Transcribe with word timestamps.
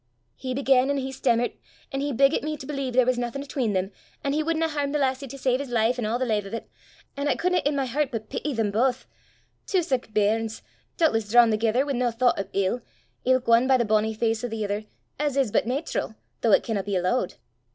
He 0.35 0.55
began 0.55 0.89
an' 0.89 0.97
he 0.97 1.11
stammert, 1.11 1.51
an' 1.91 2.01
he 2.01 2.11
beggit 2.11 2.41
me 2.41 2.57
to 2.57 2.65
believe 2.65 2.93
there 2.93 3.05
was 3.05 3.19
naething 3.19 3.43
'atween 3.43 3.73
them, 3.73 3.91
an' 4.23 4.33
he 4.33 4.41
wudna 4.41 4.67
harm 4.69 4.93
the 4.93 4.97
lassie 4.97 5.27
to 5.27 5.37
save 5.37 5.59
his 5.59 5.69
life, 5.69 5.99
an' 5.99 6.07
a' 6.07 6.17
the 6.17 6.25
lave 6.25 6.43
o' 6.47 6.49
't, 6.49 6.65
'at 7.17 7.27
I 7.27 7.35
couldna 7.35 7.61
i' 7.63 7.69
my 7.69 7.85
hert 7.85 8.09
but 8.09 8.27
pity 8.27 8.51
them 8.55 8.71
baith 8.71 9.05
twa 9.67 9.83
sic 9.83 10.11
bairns, 10.11 10.63
doobtless 10.97 11.29
drawn 11.29 11.51
thegither 11.51 11.85
wi' 11.85 11.93
nae 11.93 12.09
thoucht 12.09 12.39
o' 12.39 12.49
ill, 12.53 12.81
ilk 13.25 13.47
ane 13.47 13.67
by 13.67 13.77
the 13.77 13.85
bonnie 13.85 14.15
face 14.15 14.43
o' 14.43 14.47
the 14.47 14.63
ither, 14.63 14.85
as 15.19 15.37
is 15.37 15.51
but 15.51 15.67
nait'ral, 15.67 16.15
though 16.41 16.51
it 16.51 16.63
canna 16.63 16.81
be 16.81 16.95
allooed! 16.95 17.35